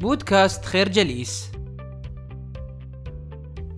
بودكاست 0.00 0.64
خير 0.64 0.88
جليس. 0.88 1.50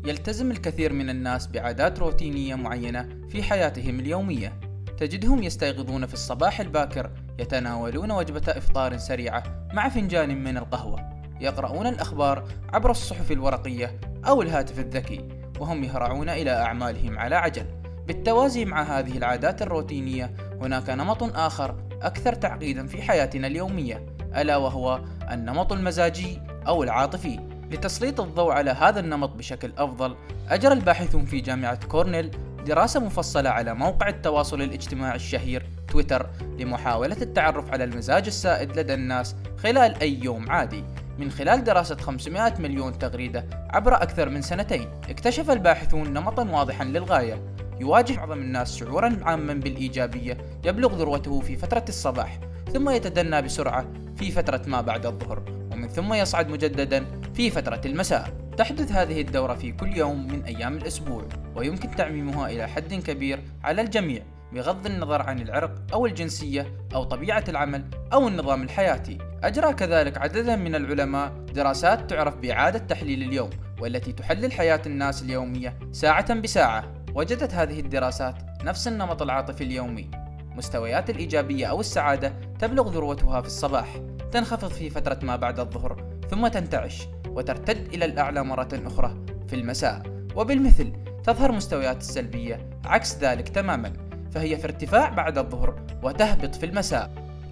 يلتزم 0.04 0.50
الكثير 0.50 0.92
من 0.92 1.10
الناس 1.10 1.46
بعادات 1.46 1.98
روتينية 1.98 2.54
معينة 2.54 3.08
في 3.28 3.42
حياتهم 3.42 4.00
اليومية. 4.00 4.60
تجدهم 4.96 5.42
يستيقظون 5.42 6.06
في 6.06 6.14
الصباح 6.14 6.60
الباكر 6.60 7.10
يتناولون 7.38 8.10
وجبة 8.10 8.42
إفطار 8.48 8.96
سريعة 8.96 9.68
مع 9.72 9.88
فنجان 9.88 10.44
من 10.44 10.56
القهوة. 10.56 11.10
يقرؤون 11.40 11.86
الأخبار 11.86 12.48
عبر 12.72 12.90
الصحف 12.90 13.32
الورقية 13.32 14.00
أو 14.26 14.42
الهاتف 14.42 14.78
الذكي 14.78 15.28
وهم 15.60 15.84
يهرعون 15.84 16.28
إلى 16.28 16.50
أعمالهم 16.50 17.18
على 17.18 17.34
عجل. 17.34 17.66
بالتوازي 18.06 18.64
مع 18.64 18.82
هذه 18.82 19.18
العادات 19.18 19.62
الروتينية 19.62 20.34
هناك 20.60 20.90
نمط 20.90 21.22
آخر 21.22 21.76
أكثر 22.02 22.34
تعقيدا 22.34 22.86
في 22.86 23.02
حياتنا 23.02 23.46
اليومية 23.46 24.06
ألا 24.36 24.56
وهو 24.56 25.00
النمط 25.34 25.72
المزاجي 25.72 26.42
أو 26.66 26.82
العاطفي. 26.82 27.40
لتسليط 27.70 28.20
الضوء 28.20 28.52
على 28.52 28.70
هذا 28.70 29.00
النمط 29.00 29.30
بشكل 29.30 29.72
أفضل 29.78 30.16
أجرى 30.48 30.72
الباحثون 30.72 31.24
في 31.24 31.40
جامعة 31.40 31.86
كورنيل 31.86 32.30
دراسة 32.66 33.00
مفصلة 33.00 33.50
على 33.50 33.74
موقع 33.74 34.08
التواصل 34.08 34.62
الاجتماعي 34.62 35.16
الشهير 35.16 35.66
تويتر 35.88 36.26
لمحاولة 36.58 37.16
التعرف 37.22 37.72
على 37.72 37.84
المزاج 37.84 38.26
السائد 38.26 38.78
لدى 38.78 38.94
الناس 38.94 39.36
خلال 39.62 40.00
أي 40.00 40.20
يوم 40.22 40.50
عادي. 40.50 40.84
من 41.18 41.30
خلال 41.30 41.64
دراسة 41.64 41.96
500 41.96 42.54
مليون 42.58 42.98
تغريدة 42.98 43.44
عبر 43.70 43.94
أكثر 43.94 44.28
من 44.28 44.42
سنتين 44.42 44.88
اكتشف 45.08 45.50
الباحثون 45.50 46.12
نمطا 46.12 46.50
واضحا 46.50 46.84
للغاية. 46.84 47.42
يواجه 47.80 48.16
معظم 48.16 48.38
الناس 48.38 48.76
شعورا 48.76 49.18
عاما 49.22 49.54
بالإيجابية 49.54 50.38
يبلغ 50.64 50.94
ذروته 50.94 51.40
في 51.40 51.56
فترة 51.56 51.84
الصباح. 51.88 52.38
ثم 52.68 52.90
يتدنى 52.90 53.42
بسرعة 53.42 53.86
في 54.16 54.30
فترة 54.30 54.62
ما 54.66 54.80
بعد 54.80 55.06
الظهر 55.06 55.42
ومن 55.72 55.88
ثم 55.88 56.14
يصعد 56.14 56.48
مجددا 56.48 57.06
في 57.34 57.50
فترة 57.50 57.80
المساء. 57.84 58.30
تحدث 58.56 58.92
هذه 58.92 59.20
الدورة 59.20 59.54
في 59.54 59.72
كل 59.72 59.96
يوم 59.96 60.26
من 60.26 60.44
أيام 60.44 60.76
الأسبوع 60.76 61.24
ويمكن 61.56 61.90
تعميمها 61.90 62.50
إلى 62.50 62.68
حد 62.68 62.94
كبير 62.94 63.42
على 63.64 63.82
الجميع 63.82 64.22
بغض 64.52 64.86
النظر 64.86 65.22
عن 65.22 65.40
العرق 65.40 65.74
أو 65.92 66.06
الجنسية 66.06 66.66
أو 66.94 67.04
طبيعة 67.04 67.44
العمل 67.48 67.84
أو 68.12 68.28
النظام 68.28 68.62
الحياتي. 68.62 69.18
أجرى 69.42 69.72
كذلك 69.72 70.18
عددا 70.18 70.56
من 70.56 70.74
العلماء 70.74 71.32
دراسات 71.54 72.10
تعرف 72.10 72.36
بإعادة 72.36 72.78
تحليل 72.78 73.22
اليوم 73.22 73.50
والتي 73.80 74.12
تحلل 74.12 74.52
حياة 74.52 74.82
الناس 74.86 75.22
اليومية 75.22 75.78
ساعة 75.92 76.34
بساعة. 76.34 76.94
وجدت 77.14 77.54
هذه 77.54 77.80
الدراسات 77.80 78.34
نفس 78.64 78.88
النمط 78.88 79.22
العاطفي 79.22 79.64
اليومي. 79.64 80.10
مستويات 80.58 81.10
الإيجابية 81.10 81.66
أو 81.66 81.80
السعادة 81.80 82.32
تبلغ 82.58 82.88
ذروتها 82.88 83.40
في 83.40 83.46
الصباح 83.46 84.00
تنخفض 84.32 84.68
في 84.68 84.90
فترة 84.90 85.18
ما 85.22 85.36
بعد 85.36 85.60
الظهر 85.60 86.04
ثم 86.30 86.48
تنتعش 86.48 87.08
وترتد 87.28 87.94
إلى 87.94 88.04
الأعلى 88.04 88.44
مرة 88.44 88.68
أخرى 88.72 89.16
في 89.48 89.56
المساء. 89.56 90.02
وبالمثل 90.36 90.92
تظهر 91.24 91.52
مستويات 91.52 92.00
السلبية 92.00 92.70
عكس 92.84 93.18
ذلك 93.18 93.48
تماما 93.48 93.92
فهي 94.30 94.56
في 94.56 94.64
ارتفاع 94.64 95.08
بعد 95.08 95.38
الظهر 95.38 95.80
وتهبط 96.02 96.54
في 96.54 96.66
المساء. 96.66 97.10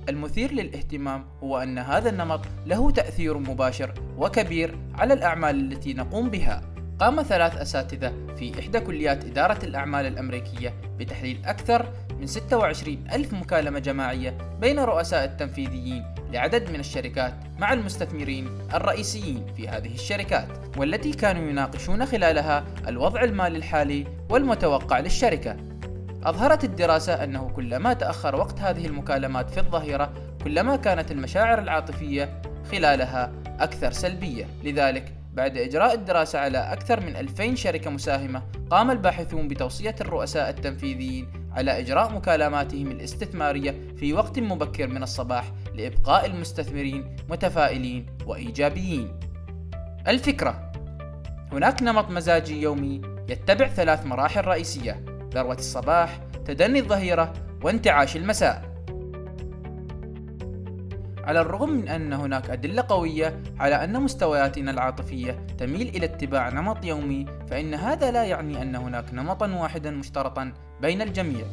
المثير 0.09 0.53
للاهتمام 0.53 1.25
هو 1.43 1.59
أن 1.59 1.79
هذا 1.79 2.11
النمط 2.11 2.41
له 2.67 2.91
تأثير 2.91 3.39
مباشر 3.39 3.95
وكبير 4.19 4.79
على 4.95 5.15
الأعمال 5.15 5.73
التي 5.73 5.95
نقوم 5.95 6.31
بها. 6.31 6.76
قام 7.01 7.23
ثلاث 7.23 7.57
أساتذة 7.57 8.13
في 8.39 8.61
إحدى 8.61 8.81
كليات 8.81 9.25
إدارة 9.25 9.65
الأعمال 9.65 10.07
الأمريكية 10.07 10.75
بتحليل 10.99 11.41
أكثر 11.45 11.93
من 12.21 12.27
26 12.27 13.05
ألف 13.13 13.33
مكالمة 13.33 13.79
جماعية 13.79 14.39
بين 14.61 14.79
رؤساء 14.79 15.25
التنفيذيين 15.25 16.05
لعدد 16.33 16.71
من 16.71 16.81
الشركات 16.81 17.35
مع 17.59 17.73
المستثمرين 17.73 18.49
الرئيسيين 18.75 19.47
في 19.57 19.69
هذه 19.69 19.95
الشركات 19.95 20.49
والتي 20.77 21.13
كانوا 21.13 21.51
يناقشون 21.51 22.07
خلالها 22.07 22.65
الوضع 22.89 23.23
المالي 23.23 23.59
الحالي 23.59 24.07
والمتوقع 24.31 24.99
للشركة. 24.99 25.57
أظهرت 26.25 26.65
الدراسة 26.65 27.25
أنه 27.25 27.49
كلما 27.49 27.93
تأخر 27.93 28.37
وقت 28.37 28.61
هذه 28.61 28.87
المكالمات 28.87 29.51
في 29.51 29.61
الظهيرة 29.61 30.13
كلما 30.45 30.77
كانت 30.77 31.11
المشاعر 31.11 31.59
العاطفية 31.59 32.43
خلالها 32.73 33.33
أكثر 33.61 33.93
سلبية. 33.93 34.47
لذلك 34.65 35.13
بعد 35.37 35.59
إجراء 35.59 35.95
الدراسة 35.95 36.39
على 36.39 36.59
أكثر 36.59 37.01
من 37.01 37.17
2000 37.17 37.55
شركة 37.55 37.91
مساهمة 37.91 38.43
قام 38.71 38.91
الباحثون 38.91 39.49
بتوصية 39.49 39.95
الرؤساء 40.01 40.51
التنفيذيين 40.51 41.29
على 41.53 41.79
إجراء 41.81 42.13
مكالماتهم 42.13 42.91
الاستثمارية 42.91 43.75
في 43.97 44.13
وقت 44.13 44.39
مبكر 44.39 44.87
من 44.87 45.03
الصباح 45.03 45.53
لإبقاء 45.75 46.27
المستثمرين 46.27 47.17
متفائلين 47.29 48.07
وإيجابيين. 48.27 49.21
الفكرة 50.09 50.73
هناك 51.53 51.83
نمط 51.83 52.11
مزاجي 52.11 52.63
يومي 52.63 53.01
يتبع 53.29 53.69
ثلاث 53.69 54.07
مراحل 54.07 54.45
رئيسية: 54.45 55.05
ذروة 55.35 55.55
الصباح، 55.55 56.21
تدني 56.45 56.79
الظهيرة، 56.79 57.33
وانتعاش 57.63 58.17
المساء. 58.17 58.66
على 61.27 61.41
الرغم 61.41 61.71
من 61.71 61.89
أن 61.89 62.13
هناك 62.13 62.51
أدلة 62.51 62.85
قوية 62.89 63.43
على 63.59 63.85
أن 63.85 64.01
مستوياتنا 64.01 64.71
العاطفية 64.71 65.47
تميل 65.59 65.89
إلى 65.89 66.07
اتباع 66.07 66.49
نمط 66.49 66.85
يومي 66.85 67.27
فإن 67.51 67.75
هذا 67.75 68.11
لا 68.11 68.25
يعني 68.25 68.63
أن 68.63 68.77
هناك 68.77 69.15
نمطا 69.15 69.47
واحدا 69.47 69.91
مشترطا 69.91 70.53
بين 70.81 71.03
الجميع. 71.03 71.45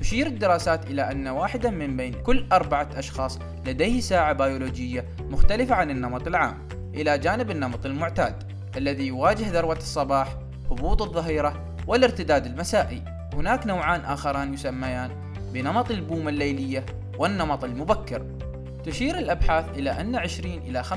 تشير 0.00 0.26
الدراسات 0.26 0.90
إلى 0.90 1.10
أن 1.10 1.28
واحدا 1.28 1.70
من 1.70 1.96
بين 1.96 2.12
كل 2.22 2.46
أربعة 2.52 2.88
أشخاص 2.96 3.38
لديه 3.66 4.00
ساعة 4.00 4.32
بيولوجية 4.32 5.04
مختلفة 5.30 5.74
عن 5.74 5.90
النمط 5.90 6.26
العام 6.26 6.68
إلى 6.94 7.18
جانب 7.18 7.50
النمط 7.50 7.86
المعتاد 7.86 8.52
الذي 8.76 9.06
يواجه 9.06 9.50
ذروة 9.50 9.76
الصباح 9.76 10.36
هبوط 10.70 11.02
الظهيرة 11.02 11.76
والارتداد 11.86 12.46
المسائي. 12.46 13.02
هناك 13.34 13.66
نوعان 13.66 14.00
آخران 14.00 14.54
يسميان 14.54 15.10
بنمط 15.52 15.90
البومة 15.90 16.28
الليلية 16.28 16.86
والنمط 17.18 17.64
المبكر. 17.64 18.22
تشير 18.86 19.18
الأبحاث 19.18 19.78
إلى 19.78 19.90
أن 19.90 20.16
20 20.16 20.52
إلى 20.52 20.84
25% 20.84 20.90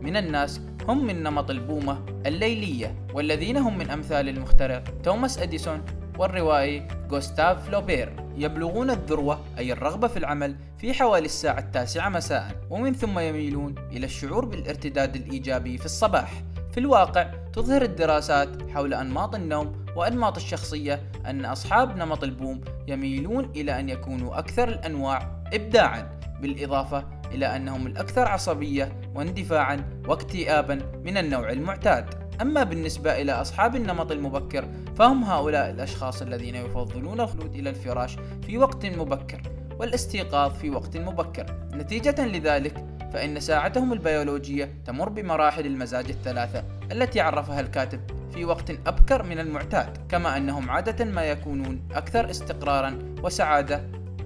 من 0.00 0.16
الناس 0.16 0.60
هم 0.88 1.06
من 1.06 1.22
نمط 1.22 1.50
البومة 1.50 2.04
الليلية 2.26 3.06
والذين 3.14 3.56
هم 3.56 3.78
من 3.78 3.90
أمثال 3.90 4.28
المخترع 4.28 4.84
توماس 5.04 5.38
أديسون 5.38 5.82
والروائي 6.18 6.88
غوستاف 7.10 7.66
فلوبير 7.66 8.12
يبلغون 8.36 8.90
الذروة 8.90 9.40
أي 9.58 9.72
الرغبة 9.72 10.08
في 10.08 10.16
العمل 10.16 10.56
في 10.78 10.94
حوالي 10.94 11.24
الساعة 11.24 11.58
التاسعة 11.58 12.08
مساء 12.08 12.66
ومن 12.70 12.94
ثم 12.94 13.18
يميلون 13.18 13.74
إلى 13.92 14.06
الشعور 14.06 14.44
بالارتداد 14.44 15.16
الإيجابي 15.16 15.78
في 15.78 15.84
الصباح. 15.84 16.42
في 16.72 16.80
الواقع 16.80 17.22
تظهر 17.52 17.82
الدراسات 17.82 18.70
حول 18.70 18.94
أنماط 18.94 19.34
النوم 19.34 19.86
وأنماط 19.96 20.36
الشخصية 20.36 21.02
أن 21.26 21.44
أصحاب 21.44 21.96
نمط 21.96 22.24
البوم 22.24 22.60
يميلون 22.88 23.52
إلى 23.56 23.80
أن 23.80 23.88
يكونوا 23.88 24.38
أكثر 24.38 24.68
الأنواع 24.68 25.42
إبداعًا. 25.52 26.17
بالإضافة 26.40 27.04
إلى 27.32 27.56
أنهم 27.56 27.86
الأكثر 27.86 28.28
عصبية 28.28 28.92
واندفاعا 29.14 30.02
واكتئابا 30.08 30.80
من 31.04 31.16
النوع 31.16 31.50
المعتاد. 31.50 32.28
أما 32.40 32.62
بالنسبة 32.62 33.20
إلى 33.20 33.32
أصحاب 33.32 33.76
النمط 33.76 34.12
المبكر 34.12 34.64
فهم 34.96 35.24
هؤلاء 35.24 35.70
الأشخاص 35.70 36.22
الذين 36.22 36.54
يفضلون 36.54 37.20
الخلود 37.20 37.54
إلى 37.54 37.70
الفراش 37.70 38.16
في 38.46 38.58
وقت 38.58 38.86
مبكر 38.86 39.42
والاستيقاظ 39.78 40.52
في 40.52 40.70
وقت 40.70 40.96
مبكر. 40.96 41.46
نتيجة 41.74 42.26
لذلك 42.26 42.84
فإن 43.12 43.40
ساعتهم 43.40 43.92
البيولوجية 43.92 44.74
تمر 44.86 45.08
بمراحل 45.08 45.66
المزاج 45.66 46.08
الثلاثة 46.10 46.64
التي 46.92 47.20
عرفها 47.20 47.60
الكاتب 47.60 48.00
في 48.34 48.44
وقت 48.44 48.70
أبكر 48.70 49.22
من 49.22 49.38
المعتاد 49.38 49.98
كما 50.08 50.36
أنهم 50.36 50.70
عادة 50.70 51.04
ما 51.04 51.24
يكونون 51.24 51.88
أكثر 51.94 52.30
استقرارا 52.30 52.98
وسعادة 53.22 53.82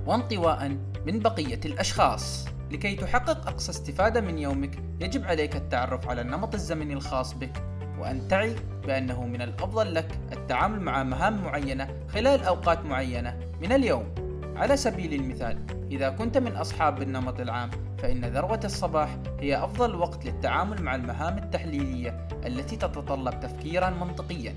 وانطواء 0.06 0.76
من 1.06 1.18
بقية 1.18 1.60
الأشخاص. 1.64 2.48
لكي 2.70 2.96
تحقق 2.96 3.48
أقصى 3.48 3.70
استفادة 3.70 4.20
من 4.20 4.38
يومك 4.38 4.78
يجب 5.00 5.24
عليك 5.24 5.56
التعرف 5.56 6.08
على 6.08 6.20
النمط 6.20 6.54
الزمني 6.54 6.94
الخاص 6.94 7.34
بك 7.34 7.62
وأن 7.98 8.28
تعي 8.28 8.56
بأنه 8.86 9.26
من 9.26 9.42
الأفضل 9.42 9.94
لك 9.94 10.18
التعامل 10.32 10.80
مع 10.80 11.02
مهام 11.02 11.42
معينة 11.42 11.88
خلال 12.08 12.44
أوقات 12.44 12.84
معينة 12.84 13.38
من 13.60 13.72
اليوم. 13.72 14.14
على 14.56 14.76
سبيل 14.76 15.14
المثال 15.14 15.58
إذا 15.90 16.10
كنت 16.10 16.38
من 16.38 16.56
أصحاب 16.56 17.02
النمط 17.02 17.40
العام 17.40 17.70
فإن 17.98 18.24
ذروة 18.24 18.60
الصباح 18.64 19.18
هي 19.40 19.64
أفضل 19.64 19.94
وقت 19.94 20.24
للتعامل 20.24 20.82
مع 20.82 20.94
المهام 20.94 21.38
التحليلية 21.38 22.28
التي 22.46 22.76
تتطلب 22.76 23.40
تفكيرا 23.40 23.90
منطقيا. 23.90 24.54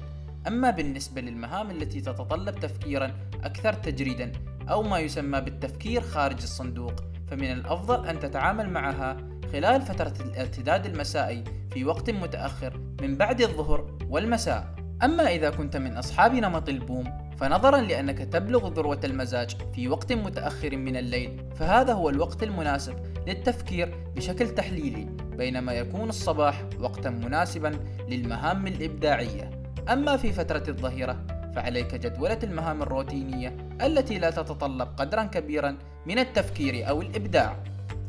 أما 0.48 0.70
بالنسبة 0.70 1.22
للمهام 1.22 1.72
التي 1.72 2.02
تتطلب 2.02 2.60
تفكيرا 2.60 3.12
أكثر 3.44 3.74
تجريدا 3.74 4.32
أو 4.70 4.84
ما 4.84 5.00
يسمى 5.00 5.42
بالتفكير 5.42 6.02
خارج 6.02 6.42
الصندوق 6.42 6.94
فمن 7.28 7.52
الأفضل 7.52 8.08
أن 8.08 8.20
تتعامل 8.20 8.70
معها 8.70 9.18
خلال 9.52 9.82
فترة 9.82 10.14
الارتداد 10.22 10.86
المسائي 10.86 11.44
في 11.70 11.86
وقت 11.86 12.10
متأخر 12.10 12.80
من 13.02 13.18
بعد 13.18 13.42
الظهر 13.42 13.98
والمساء. 14.10 14.76
أما 15.04 15.28
إذا 15.28 15.50
كنت 15.50 15.78
من 15.78 15.98
أصحاب 15.98 16.34
نمط 16.34 16.70
البوم 16.70 17.26
فنظرا 17.38 17.82
لأنك 17.82 18.18
تبلغ 18.18 18.68
ذروة 18.68 19.00
المزاج 19.04 19.56
في 19.74 19.88
وقت 19.88 20.14
متأخر 20.14 20.78
من 20.78 20.98
الليل 20.98 21.44
فهذا 21.56 21.94
هو 21.94 22.10
الوقت 22.10 22.44
المناسب 22.44 22.96
للتفكير 23.28 23.96
بشكل 24.16 24.50
تحليلي 24.50 25.08
بينما 25.38 25.74
يكون 25.74 26.10
الصباح 26.10 26.66
وقتا 26.80 27.10
مناسبا 27.10 27.80
للمهام 28.10 28.68
الإبداعية. 28.68 29.50
أما 29.90 30.18
في 30.18 30.32
فترة 30.32 30.64
الظهيرة 30.68 31.35
فعليك 31.56 31.96
جدولة 31.96 32.40
المهام 32.44 32.82
الروتينية 32.82 33.58
التي 33.82 34.18
لا 34.18 34.30
تتطلب 34.30 34.88
قدرا 34.98 35.24
كبيرا 35.24 35.78
من 36.06 36.20
التفكير 36.20 36.90
أو 36.90 37.02
الإبداع. 37.02 37.64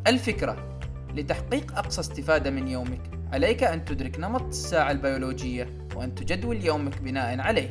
الفكرة 0.06 0.78
لتحقيق 1.14 1.78
أقصى 1.78 2.00
استفادة 2.00 2.50
من 2.50 2.68
يومك 2.68 3.00
عليك 3.32 3.64
أن 3.64 3.84
تدرك 3.84 4.20
نمط 4.20 4.42
الساعة 4.42 4.90
البيولوجية 4.90 5.88
وأن 5.94 6.14
تجدول 6.14 6.64
يومك 6.64 7.02
بناء 7.02 7.40
عليه. 7.40 7.70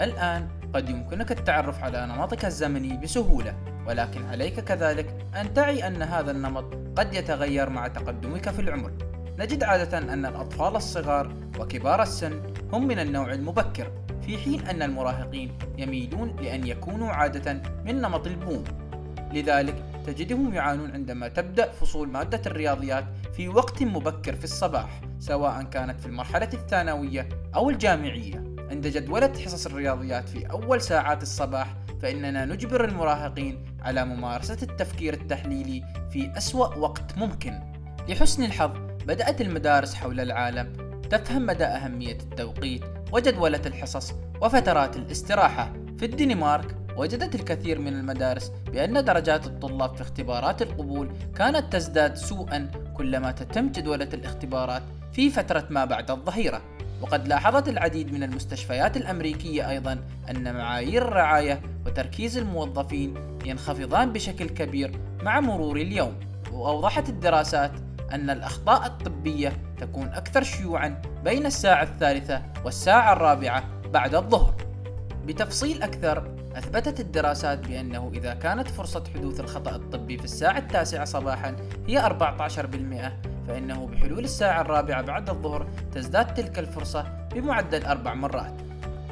الآن 0.00 0.48
قد 0.74 0.88
يمكنك 0.88 1.32
التعرف 1.32 1.84
على 1.84 2.06
نمطك 2.06 2.44
الزمني 2.44 2.96
بسهولة 2.96 3.54
ولكن 3.86 4.24
عليك 4.24 4.60
كذلك 4.60 5.26
أن 5.40 5.54
تعي 5.54 5.86
أن 5.86 6.02
هذا 6.02 6.30
النمط 6.30 6.74
قد 6.96 7.14
يتغير 7.14 7.70
مع 7.70 7.88
تقدمك 7.88 8.50
في 8.50 8.60
العمر. 8.60 9.11
نجد 9.42 9.62
عادة 9.62 9.98
أن 9.98 10.26
الأطفال 10.26 10.76
الصغار 10.76 11.32
وكبار 11.58 12.02
السن 12.02 12.42
هم 12.72 12.86
من 12.86 12.98
النوع 12.98 13.32
المبكر 13.32 13.92
في 14.26 14.38
حين 14.38 14.66
أن 14.66 14.82
المراهقين 14.82 15.58
يميلون 15.78 16.36
لأن 16.40 16.66
يكونوا 16.66 17.08
عادة 17.08 17.62
من 17.84 18.00
نمط 18.00 18.26
البوم. 18.26 18.64
لذلك 19.32 19.84
تجدهم 20.06 20.54
يعانون 20.54 20.90
عندما 20.90 21.28
تبدأ 21.28 21.70
فصول 21.70 22.08
مادة 22.08 22.40
الرياضيات 22.46 23.04
في 23.36 23.48
وقت 23.48 23.82
مبكر 23.82 24.34
في 24.36 24.44
الصباح 24.44 25.00
سواء 25.18 25.62
كانت 25.62 26.00
في 26.00 26.06
المرحلة 26.06 26.48
الثانوية 26.52 27.28
أو 27.54 27.70
الجامعية. 27.70 28.44
عند 28.70 28.86
جدولة 28.86 29.32
حصص 29.44 29.66
الرياضيات 29.66 30.28
في 30.28 30.50
أول 30.50 30.80
ساعات 30.80 31.22
الصباح 31.22 31.76
فإننا 32.02 32.44
نجبر 32.44 32.84
المراهقين 32.84 33.64
على 33.80 34.04
ممارسة 34.04 34.58
التفكير 34.62 35.14
التحليلي 35.14 35.82
في 36.12 36.32
أسوأ 36.36 36.74
وقت 36.74 37.18
ممكن. 37.18 37.60
لحسن 38.08 38.42
الحظ 38.42 38.91
بدأت 39.06 39.40
المدارس 39.40 39.94
حول 39.94 40.20
العالم 40.20 40.72
تفهم 41.10 41.46
مدى 41.46 41.64
أهمية 41.64 42.12
التوقيت 42.12 42.82
وجدولة 43.12 43.60
الحصص 43.66 44.14
وفترات 44.40 44.96
الاستراحة. 44.96 45.72
في 45.98 46.04
الدنمارك 46.04 46.76
وجدت 46.96 47.34
الكثير 47.34 47.78
من 47.78 47.92
المدارس 47.92 48.52
بأن 48.72 49.04
درجات 49.04 49.46
الطلاب 49.46 49.94
في 49.94 50.02
اختبارات 50.02 50.62
القبول 50.62 51.10
كانت 51.36 51.72
تزداد 51.72 52.16
سوءا 52.16 52.70
كلما 52.96 53.30
تتم 53.30 53.68
جدولة 53.68 54.08
الاختبارات 54.14 54.82
في 55.12 55.30
فترة 55.30 55.66
ما 55.70 55.84
بعد 55.84 56.10
الظهيرة. 56.10 56.62
وقد 57.00 57.28
لاحظت 57.28 57.68
العديد 57.68 58.12
من 58.12 58.22
المستشفيات 58.22 58.96
الأمريكية 58.96 59.70
أيضا 59.70 59.98
أن 60.30 60.54
معايير 60.54 61.08
الرعاية 61.08 61.62
وتركيز 61.86 62.38
الموظفين 62.38 63.14
ينخفضان 63.44 64.12
بشكل 64.12 64.48
كبير 64.48 65.00
مع 65.22 65.40
مرور 65.40 65.76
اليوم. 65.76 66.14
وأوضحت 66.52 67.08
الدراسات 67.08 67.72
أن 68.12 68.30
الأخطاء 68.30 68.86
الطبية 68.86 69.52
تكون 69.78 70.08
أكثر 70.08 70.42
شيوعا 70.42 71.02
بين 71.24 71.46
الساعة 71.46 71.82
الثالثة 71.82 72.42
والساعة 72.64 73.12
الرابعة 73.12 73.64
بعد 73.92 74.14
الظهر. 74.14 74.54
بتفصيل 75.26 75.82
أكثر 75.82 76.34
أثبتت 76.56 77.00
الدراسات 77.00 77.58
بأنه 77.68 78.10
إذا 78.14 78.34
كانت 78.34 78.68
فرصة 78.68 79.04
حدوث 79.14 79.40
الخطأ 79.40 79.76
الطبي 79.76 80.18
في 80.18 80.24
الساعة 80.24 80.58
التاسعة 80.58 81.04
صباحا 81.04 81.56
هي 81.86 82.02
14% 82.02 83.48
فإنه 83.48 83.86
بحلول 83.86 84.24
الساعة 84.24 84.60
الرابعة 84.60 85.02
بعد 85.02 85.30
الظهر 85.30 85.66
تزداد 85.94 86.34
تلك 86.34 86.58
الفرصة 86.58 87.02
بمعدل 87.34 87.84
أربع 87.84 88.14
مرات. 88.14 88.54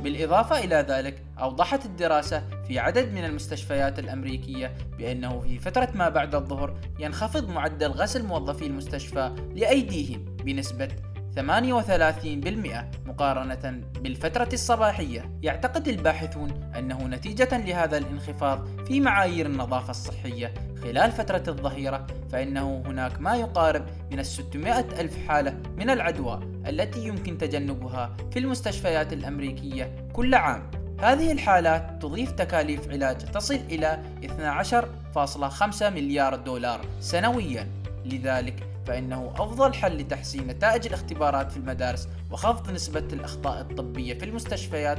بالإضافة 0.03 0.59
إلى 0.59 0.87
ذلك 0.89 1.23
أوضحت 1.41 1.85
الدراسة 1.85 2.43
في 2.71 2.79
عدد 2.79 3.13
من 3.13 3.25
المستشفيات 3.25 3.99
الأمريكية 3.99 4.75
بأنه 4.99 5.41
في 5.41 5.59
فترة 5.59 5.89
ما 5.95 6.09
بعد 6.09 6.35
الظهر 6.35 6.79
ينخفض 6.99 7.49
معدل 7.49 7.87
غسل 7.87 8.27
موظفي 8.27 8.67
المستشفى 8.67 9.35
لأيديهم 9.57 10.25
بنسبة 10.45 10.89
38% 11.37 11.39
مقارنة 13.07 13.81
بالفترة 14.01 14.49
الصباحية. 14.53 15.39
يعتقد 15.43 15.89
الباحثون 15.89 16.73
أنه 16.79 17.07
نتيجة 17.07 17.59
لهذا 17.59 17.99
الانخفاض 17.99 18.85
في 18.85 19.01
معايير 19.01 19.47
النظافة 19.47 19.91
الصحية 19.91 20.55
خلال 20.83 21.13
فترة 21.13 21.43
الظهيرة 21.49 22.07
فإنه 22.33 22.83
هناك 22.87 23.21
ما 23.21 23.37
يقارب 23.37 23.87
من 24.13 24.19
الستمائة 24.19 25.01
ألف 25.01 25.27
حالة 25.29 25.63
من 25.77 25.91
العدوى 25.91 26.41
التي 26.67 27.07
يمكن 27.07 27.39
تجنبها 27.39 28.17
في 28.33 28.39
المستشفيات 28.39 29.13
الأمريكية 29.13 30.09
كل 30.13 30.35
عام. 30.35 30.71
هذه 31.03 31.33
الحالات 31.33 32.03
تضيف 32.03 32.31
تكاليف 32.31 32.91
علاج 32.91 33.17
تصل 33.17 33.55
إلى 33.55 33.99
12.5 34.23 35.83
مليار 35.83 36.37
دولار 36.37 36.81
سنويا. 37.01 37.69
لذلك 38.05 38.67
فإنه 38.87 39.33
أفضل 39.39 39.75
حل 39.75 39.97
لتحسين 39.97 40.47
نتائج 40.47 40.87
الاختبارات 40.87 41.53
في 41.53 41.57
المدارس 41.57 42.09
وخفض 42.31 42.71
نسبة 42.71 43.05
الأخطاء 43.13 43.61
الطبية 43.61 44.15
في 44.15 44.25
المستشفيات 44.25 44.99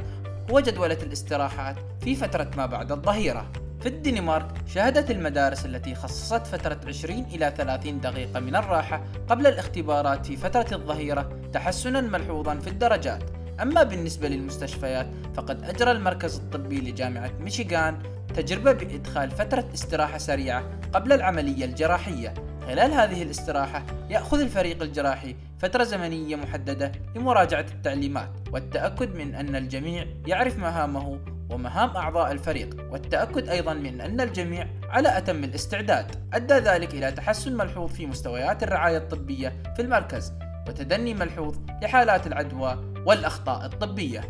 هو 0.50 0.60
جدولة 0.60 0.98
الاستراحات 1.02 1.76
في 2.00 2.14
فترة 2.14 2.50
ما 2.56 2.66
بعد 2.66 2.92
الظهيرة. 2.92 3.52
في 3.80 3.88
الدنمارك 3.88 4.46
شهدت 4.66 5.10
المدارس 5.10 5.66
التي 5.66 5.94
خصصت 5.94 6.46
فترة 6.46 6.80
20 6.86 7.18
إلى 7.18 7.54
30 7.56 8.00
دقيقة 8.00 8.40
من 8.40 8.56
الراحة 8.56 9.02
قبل 9.28 9.46
الاختبارات 9.46 10.26
في 10.26 10.36
فترة 10.36 10.66
الظهيرة 10.72 11.40
تحسنا 11.52 12.00
ملحوظا 12.00 12.54
في 12.54 12.66
الدرجات. 12.66 13.41
أما 13.60 13.82
بالنسبة 13.82 14.28
للمستشفيات 14.28 15.06
فقد 15.34 15.64
أجرى 15.64 15.90
المركز 15.90 16.36
الطبي 16.36 16.80
لجامعة 16.80 17.30
ميشيغان 17.40 17.98
تجربة 18.34 18.72
بإدخال 18.72 19.30
فترة 19.30 19.68
استراحة 19.74 20.18
سريعة 20.18 20.64
قبل 20.92 21.12
العملية 21.12 21.64
الجراحية. 21.64 22.34
خلال 22.66 22.92
هذه 22.92 23.22
الاستراحة 23.22 23.82
يأخذ 24.10 24.40
الفريق 24.40 24.82
الجراحي 24.82 25.36
فترة 25.58 25.84
زمنية 25.84 26.36
محددة 26.36 26.92
لمراجعة 27.16 27.66
التعليمات 27.72 28.30
والتأكد 28.52 29.14
من 29.16 29.34
أن 29.34 29.56
الجميع 29.56 30.06
يعرف 30.26 30.58
مهامه 30.58 31.18
ومهام 31.50 31.96
أعضاء 31.96 32.32
الفريق 32.32 32.86
والتأكد 32.90 33.48
أيضا 33.48 33.74
من 33.74 34.00
أن 34.00 34.20
الجميع 34.20 34.66
على 34.88 35.18
أتم 35.18 35.44
الاستعداد. 35.44 36.06
أدى 36.34 36.54
ذلك 36.54 36.94
إلى 36.94 37.12
تحسن 37.12 37.56
ملحوظ 37.56 37.90
في 37.92 38.06
مستويات 38.06 38.62
الرعاية 38.62 38.98
الطبية 38.98 39.62
في 39.76 39.82
المركز 39.82 40.32
وتدني 40.68 41.14
ملحوظ 41.14 41.56
لحالات 41.82 42.26
العدوى 42.26 42.91
والأخطاء 43.06 43.66
الطبية 43.66 44.20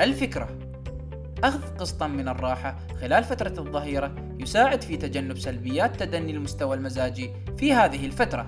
الفكرة 0.00 0.48
أخذ 1.44 1.76
قسطا 1.78 2.06
من 2.06 2.28
الراحة 2.28 2.76
خلال 3.00 3.24
فترة 3.24 3.54
الظهيرة 3.58 4.14
يساعد 4.38 4.82
في 4.82 4.96
تجنب 4.96 5.38
سلبيات 5.38 6.02
تدني 6.02 6.32
المستوى 6.32 6.76
المزاجي 6.76 7.30
في 7.56 7.72
هذه 7.72 8.06
الفترة. 8.06 8.46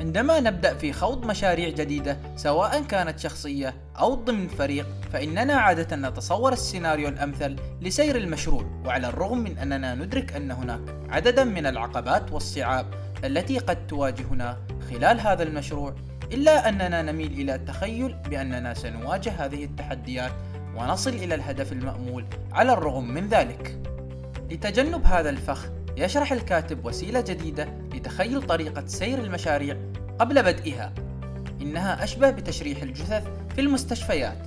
عندما 0.00 0.40
نبدأ 0.40 0.74
في 0.74 0.92
خوض 0.92 1.26
مشاريع 1.26 1.68
جديدة 1.68 2.18
سواء 2.36 2.82
كانت 2.82 3.18
شخصية 3.18 3.74
أو 3.98 4.14
ضمن 4.14 4.48
فريق 4.48 4.86
فإننا 5.12 5.54
عادة 5.54 5.96
نتصور 5.96 6.52
السيناريو 6.52 7.08
الأمثل 7.08 7.56
لسير 7.80 8.16
المشروع 8.16 8.64
وعلى 8.86 9.08
الرغم 9.08 9.38
من 9.38 9.58
أننا 9.58 9.94
ندرك 9.94 10.32
أن 10.32 10.50
هناك 10.50 10.80
عددا 11.10 11.44
من 11.44 11.66
العقبات 11.66 12.32
والصعاب 12.32 12.86
التي 13.24 13.58
قد 13.58 13.86
تواجهنا 13.86 14.58
خلال 14.90 15.20
هذا 15.20 15.42
المشروع 15.42 15.94
إلا 16.34 16.68
أننا 16.68 17.02
نميل 17.02 17.32
إلى 17.32 17.54
التخيل 17.54 18.14
بأننا 18.14 18.74
سنواجه 18.74 19.30
هذه 19.30 19.64
التحديات 19.64 20.32
ونصل 20.76 21.10
إلى 21.10 21.34
الهدف 21.34 21.72
المأمول 21.72 22.24
على 22.52 22.72
الرغم 22.72 23.10
من 23.10 23.28
ذلك. 23.28 23.78
لتجنب 24.50 25.06
هذا 25.06 25.30
الفخ 25.30 25.70
يشرح 25.96 26.32
الكاتب 26.32 26.84
وسيلة 26.84 27.20
جديدة 27.20 27.68
لتخيل 27.94 28.42
طريقة 28.42 28.86
سير 28.86 29.18
المشاريع 29.18 29.76
قبل 30.18 30.42
بدئها. 30.42 30.94
إنها 31.60 32.04
أشبه 32.04 32.30
بتشريح 32.30 32.82
الجثث 32.82 33.24
في 33.54 33.60
المستشفيات. 33.60 34.38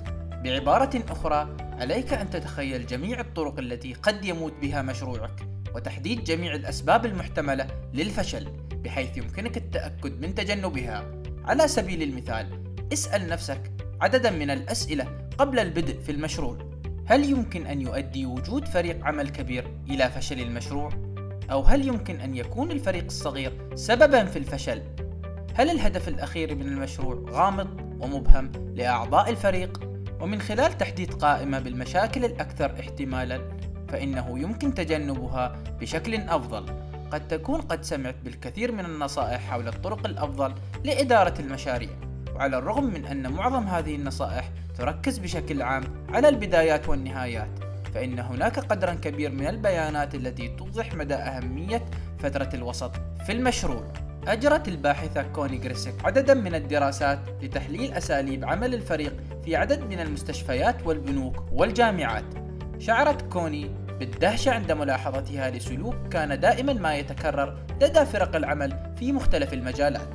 بعبارة 0.44 1.02
أخرى، 1.10 1.56
عليك 1.80 2.12
أن 2.12 2.30
تتخيل 2.30 2.86
جميع 2.86 3.20
الطرق 3.20 3.58
التي 3.58 3.94
قد 3.94 4.24
يموت 4.24 4.52
بها 4.62 4.82
مشروعك، 4.82 5.48
وتحديد 5.74 6.24
جميع 6.24 6.54
الأسباب 6.54 7.06
المحتملة 7.06 7.66
للفشل، 7.94 8.48
بحيث 8.72 9.16
يمكنك 9.16 9.56
التأكد 9.56 10.20
من 10.20 10.34
تجنبها 10.34 11.04
على 11.48 11.68
سبيل 11.68 12.02
المثال 12.02 12.46
اسأل 12.92 13.28
نفسك 13.28 13.72
عددا 14.00 14.30
من 14.30 14.50
الأسئلة 14.50 15.28
قبل 15.38 15.58
البدء 15.58 16.00
في 16.00 16.12
المشروع 16.12 16.58
هل 17.06 17.30
يمكن 17.30 17.66
أن 17.66 17.80
يؤدي 17.80 18.26
وجود 18.26 18.68
فريق 18.68 19.04
عمل 19.04 19.28
كبير 19.28 19.66
إلى 19.90 20.10
فشل 20.10 20.40
المشروع؟ 20.40 20.90
أو 21.50 21.62
هل 21.62 21.88
يمكن 21.88 22.20
أن 22.20 22.36
يكون 22.36 22.70
الفريق 22.70 23.04
الصغير 23.04 23.52
سببا 23.74 24.24
في 24.24 24.38
الفشل؟ 24.38 24.82
هل 25.54 25.70
الهدف 25.70 26.08
الأخير 26.08 26.54
من 26.54 26.66
المشروع 26.66 27.24
غامض 27.30 27.68
ومبهم 28.00 28.52
لأعضاء 28.74 29.30
الفريق؟ 29.30 29.80
ومن 30.20 30.40
خلال 30.40 30.78
تحديد 30.78 31.14
قائمة 31.14 31.58
بالمشاكل 31.58 32.24
الأكثر 32.24 32.80
احتمالا 32.80 33.40
فإنه 33.88 34.38
يمكن 34.38 34.74
تجنبها 34.74 35.62
بشكل 35.80 36.14
أفضل 36.14 36.87
قد 37.10 37.28
تكون 37.28 37.60
قد 37.60 37.82
سمعت 37.82 38.14
بالكثير 38.24 38.72
من 38.72 38.84
النصائح 38.84 39.50
حول 39.50 39.68
الطرق 39.68 40.06
الأفضل 40.06 40.54
لإدارة 40.84 41.34
المشاريع 41.40 41.90
وعلى 42.34 42.58
الرغم 42.58 42.84
من 42.84 43.04
أن 43.04 43.32
معظم 43.32 43.66
هذه 43.66 43.94
النصائح 43.94 44.50
تركز 44.78 45.18
بشكل 45.18 45.62
عام 45.62 45.82
على 46.08 46.28
البدايات 46.28 46.88
والنهايات 46.88 47.50
فإن 47.94 48.18
هناك 48.18 48.58
قدرا 48.58 48.94
كبير 48.94 49.30
من 49.30 49.46
البيانات 49.46 50.14
التي 50.14 50.48
توضح 50.48 50.94
مدى 50.94 51.14
أهمية 51.14 51.84
فترة 52.18 52.50
الوسط 52.54 52.92
في 53.26 53.32
المشروع. 53.32 53.92
أجرت 54.26 54.68
الباحثة 54.68 55.22
كوني 55.22 55.58
جريسك 55.58 55.94
عددا 56.04 56.34
من 56.34 56.54
الدراسات 56.54 57.18
لتحليل 57.42 57.92
أساليب 57.92 58.44
عمل 58.44 58.74
الفريق 58.74 59.16
في 59.44 59.56
عدد 59.56 59.80
من 59.80 60.00
المستشفيات 60.00 60.86
والبنوك 60.86 61.44
والجامعات. 61.52 62.24
شعرت 62.78 63.22
كوني 63.22 63.70
بالدهشة 63.98 64.50
عند 64.50 64.72
ملاحظتها 64.72 65.50
لسلوك 65.50 65.94
كان 66.10 66.40
دائما 66.40 66.72
ما 66.72 66.96
يتكرر 66.96 67.58
لدى 67.80 68.04
فرق 68.06 68.36
العمل 68.36 68.94
في 68.98 69.12
مختلف 69.12 69.52
المجالات. 69.52 70.08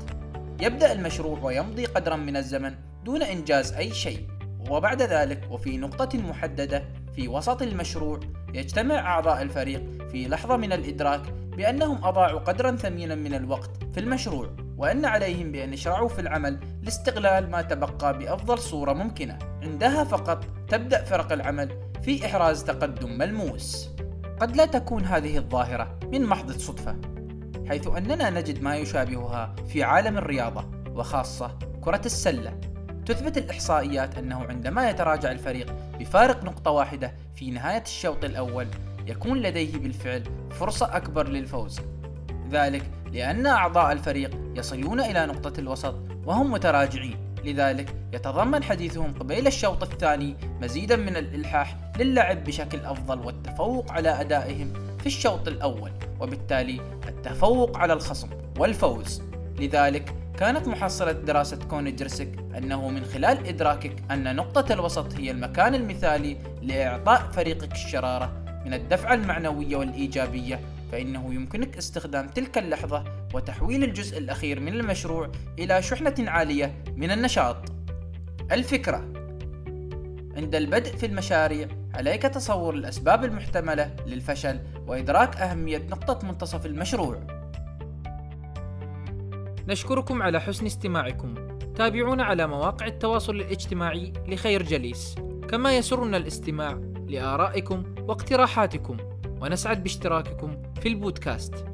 يبدأ 0.62 0.92
المشروع 0.92 1.40
ويمضي 1.40 1.86
قدرا 1.86 2.16
من 2.16 2.38
الزمن 2.38 2.76
دون 3.04 3.22
إنجاز 3.22 3.74
أي 3.74 3.94
شيء. 3.94 4.28
وبعد 4.70 5.02
ذلك 5.02 5.48
وفي 5.52 5.78
نقطة 5.78 6.18
محددة 6.18 6.84
في 7.16 7.28
وسط 7.28 7.62
المشروع 7.62 8.20
يجتمع 8.54 8.96
أعضاء 8.96 9.42
الفريق 9.42 9.84
في 10.12 10.28
لحظة 10.28 10.58
من 10.58 10.74
الإدراك 10.74 11.22
بأنهم 11.58 12.06
أضاعوا 12.06 12.40
قدرا 12.40 12.76
ثمينا 12.76 13.16
من 13.16 13.34
الوقت 13.34 13.70
في 13.94 14.00
المشروع 14.00 14.50
وأن 14.78 15.06
عليهم 15.06 15.52
بأن 15.52 15.74
يشرعوا 15.74 16.10
في 16.10 16.22
العمل 16.22 16.60
لاستغلال 16.84 17.52
ما 17.52 17.62
تبقى 17.62 18.18
بأفضل 18.18 18.60
صورة 18.60 18.94
ممكنة. 18.94 19.40
عندها 19.64 20.04
فقط 20.04 20.46
تبدأ 20.70 21.04
فرق 21.04 21.32
العمل 21.32 21.83
في 22.04 22.26
إحراز 22.26 22.64
تقدم 22.64 23.18
ملموس. 23.18 23.90
قد 24.40 24.56
لا 24.56 24.66
تكون 24.66 25.06
هذه 25.06 25.38
الظاهرة 25.38 26.00
من 26.12 26.26
محض 26.26 26.50
الصدفة 26.50 26.96
حيث 27.70 27.88
أننا 27.88 28.30
نجد 28.30 28.62
ما 28.62 28.76
يشابهها 28.76 29.56
في 29.68 29.84
عالم 29.84 30.18
الرياضة 30.18 30.66
وخاصة 30.96 31.58
كرة 31.82 32.02
السلة. 32.06 32.60
تثبت 33.06 33.38
الإحصائيات 33.38 34.18
أنه 34.18 34.46
عندما 34.46 34.90
يتراجع 34.90 35.32
الفريق 35.32 35.76
بفارق 36.00 36.44
نقطة 36.44 36.72
واحدة 36.72 37.14
في 37.36 37.52
نهاية 37.52 37.82
الشوط 37.82 38.24
الأول 38.24 38.68
يكون 39.08 39.38
لديه 39.38 39.78
بالفعل 39.78 40.24
فرصة 40.52 40.98
أكبر 40.98 41.28
للفوز. 41.28 41.82
ذلك 42.50 42.84
لأن 43.12 43.46
أعضاء 43.46 43.92
الفريق 43.92 44.38
يصلون 44.56 45.00
إلى 45.00 45.26
نقطة 45.26 45.60
الوسط 45.60 45.96
وهم 46.26 46.52
متراجعين. 46.52 47.23
لذلك 47.44 47.96
يتضمن 48.14 48.64
حديثهم 48.64 49.14
قبيل 49.14 49.48
الشوط 49.48 49.84
الثاني 49.84 50.36
مزيدا 50.62 50.96
من 50.96 51.18
الإلحاح 51.18 51.78
للعب 52.00 52.44
بشكل 52.44 52.80
أفضل 52.80 53.20
والتفوق 53.20 53.92
على 53.92 54.22
أدائهم 54.22 54.74
في 55.00 55.06
الشوط 55.06 55.48
الأول 55.48 55.92
وبالتالي 56.20 56.82
التفوق 57.08 57.78
على 57.78 57.94
الخصم 57.94 58.30
والفوز. 58.60 59.22
لذلك 59.60 60.14
كانت 60.38 60.68
محصلة 60.68 61.12
دراسة 61.12 61.58
كوني 61.58 61.92
جرسك 61.92 62.30
أنه 62.58 62.90
من 62.90 63.06
خلال 63.06 63.48
إدراكك 63.48 63.96
أن 64.12 64.36
نقطة 64.36 64.74
الوسط 64.74 65.14
هي 65.14 65.32
المكان 65.32 65.76
المثالي 65.76 66.38
لإعطاء 66.62 67.32
فريقك 67.32 67.72
الشرارة 67.72 68.32
من 68.66 68.74
الدفعة 68.74 69.14
المعنوية 69.14 69.76
والإيجابية 69.76 70.60
فإنه 70.92 71.34
يمكنك 71.34 71.78
استخدام 71.78 72.28
تلك 72.28 72.58
اللحظة 72.58 73.04
وتحويل 73.34 73.84
الجزء 73.84 74.18
الأخير 74.18 74.60
من 74.60 74.74
المشروع 74.74 75.32
إلى 75.60 75.82
شحنة 75.82 76.16
عالية 76.20 76.84
من 76.96 77.12
النشاط. 77.12 77.58
الفكرة 78.52 78.98
عند 80.38 80.56
البدء 80.56 80.96
في 80.96 81.06
المشاريع 81.06 81.68
عليك 81.94 82.22
تصور 82.22 82.74
الأسباب 82.74 83.24
المحتملة 83.24 83.96
للفشل 84.06 84.60
وإدراك 84.88 85.38
أهمية 85.38 85.78
نقطة 85.78 86.28
منتصف 86.28 86.66
المشروع. 86.66 87.28
نشكركم 89.68 90.22
على 90.22 90.42
حسن 90.42 90.66
استماعكم. 90.66 91.36
تابعونا 91.76 92.24
على 92.24 92.48
مواقع 92.48 92.86
التواصل 92.86 93.36
الاجتماعي 93.36 94.14
لخير 94.28 94.64
جليس، 94.64 95.16
كما 95.50 95.78
يسرنا 95.78 96.18
الاستماع 96.18 96.82
لآرائكم 97.08 97.84
واقتراحاتكم 97.98 98.98
ونسعد 99.42 99.84
باشتراككم 99.84 100.62
في 100.82 100.88
البودكاست 100.88 101.73